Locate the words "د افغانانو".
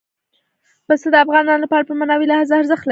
1.13-1.63